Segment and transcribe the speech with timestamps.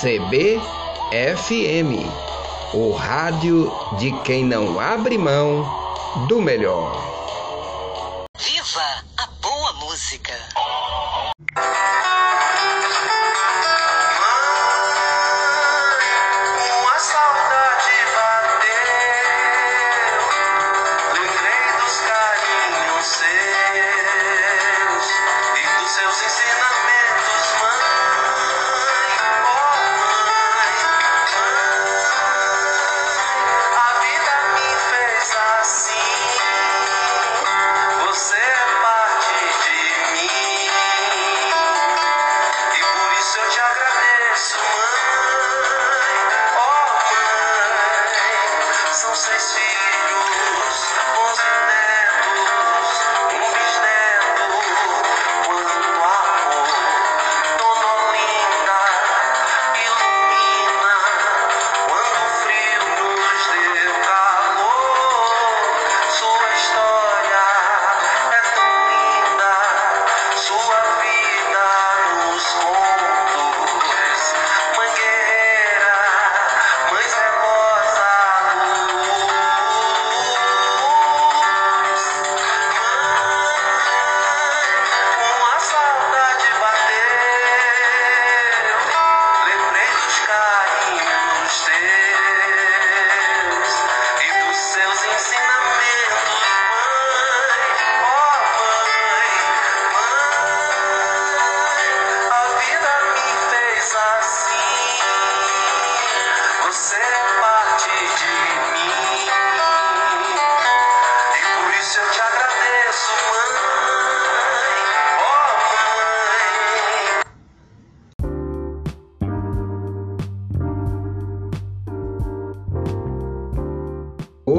[0.00, 1.90] CBFM,
[2.72, 5.66] o rádio de quem não abre mão
[6.28, 6.94] do melhor.
[8.38, 10.34] Viva a boa música!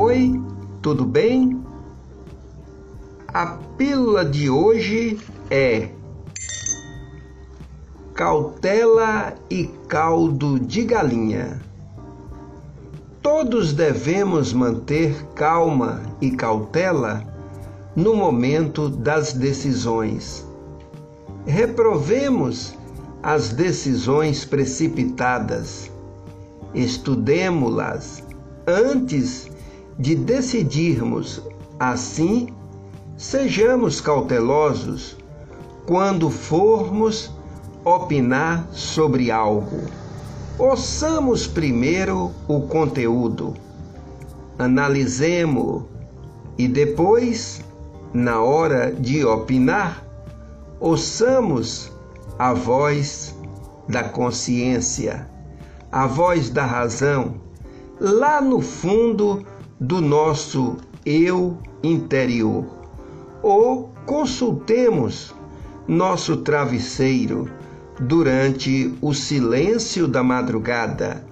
[0.01, 0.41] Oi,
[0.81, 1.61] tudo bem?
[3.27, 5.19] A pílula de hoje
[5.51, 5.89] é
[8.13, 11.59] cautela e caldo de galinha.
[13.21, 17.21] Todos devemos manter calma e cautela
[17.93, 20.47] no momento das decisões.
[21.45, 22.73] Reprovemos
[23.21, 25.91] as decisões precipitadas.
[26.73, 28.23] Estudemo-las
[28.65, 29.48] antes
[29.99, 31.43] de decidirmos.
[31.77, 32.47] Assim,
[33.17, 35.17] sejamos cautelosos
[35.85, 37.31] quando formos
[37.83, 39.81] opinar sobre algo.
[40.57, 43.53] Ouçamos primeiro o conteúdo,
[44.57, 45.83] analisemos
[46.57, 47.61] e depois,
[48.13, 50.05] na hora de opinar,
[50.79, 51.91] ouçamos
[52.37, 53.33] a voz
[53.87, 55.29] da consciência,
[55.89, 57.35] a voz da razão,
[57.99, 59.45] lá no fundo
[59.79, 62.65] do nosso eu interior.
[63.41, 65.33] Ou consultemos
[65.87, 67.49] nosso travesseiro
[67.99, 71.25] durante o silêncio da madrugada,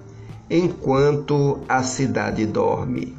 [0.50, 3.14] enquanto a cidade dorme.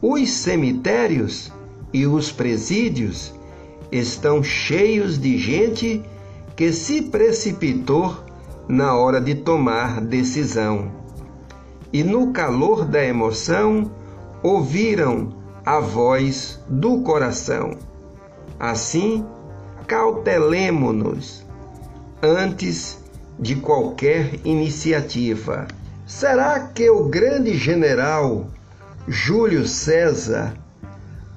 [0.00, 1.52] Os cemitérios
[1.92, 3.34] e os presídios
[3.92, 6.02] estão cheios de gente
[6.56, 8.16] que se precipitou
[8.66, 10.90] na hora de tomar decisão
[11.92, 13.90] e no calor da emoção
[14.42, 15.34] ouviram
[15.64, 17.76] a voz do coração.
[18.58, 19.24] Assim,
[19.86, 21.44] cautelemo-nos
[22.22, 22.98] antes
[23.38, 25.66] de qualquer iniciativa.
[26.06, 28.46] Será que o grande general
[29.08, 30.54] Júlio César,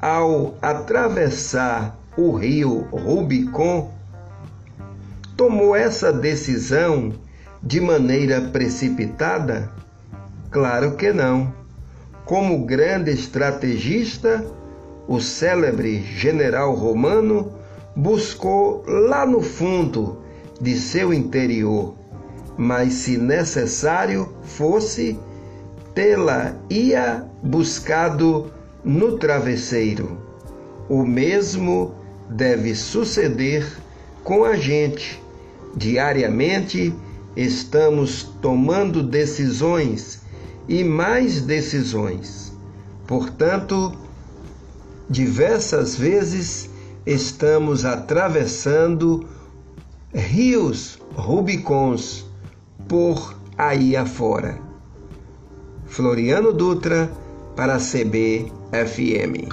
[0.01, 3.91] ao atravessar o rio Rubicon,
[5.37, 7.13] tomou essa decisão
[7.61, 9.71] de maneira precipitada?
[10.53, 11.51] Claro que não.
[12.25, 14.45] Como grande estrategista,
[15.07, 17.51] o célebre general romano
[17.95, 20.19] buscou lá no fundo
[20.61, 21.95] de seu interior,
[22.55, 25.19] mas se necessário fosse,
[25.95, 28.51] tê-la ia buscado
[28.83, 30.19] no travesseiro.
[30.87, 31.95] O mesmo
[32.29, 33.65] deve suceder
[34.23, 35.19] com a gente.
[35.75, 36.93] Diariamente
[37.35, 40.21] estamos tomando decisões
[40.67, 42.51] e mais decisões.
[43.07, 43.93] Portanto,
[45.09, 46.69] diversas vezes
[47.05, 49.27] estamos atravessando
[50.13, 52.25] rios Rubicons
[52.87, 54.59] por aí afora.
[55.85, 57.11] Floriano Dutra
[57.55, 59.49] para a CBFM.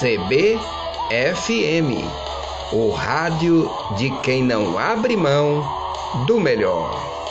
[0.00, 0.62] CBFM
[2.72, 5.62] o rádio de quem não abre mão
[6.26, 7.21] do melhor.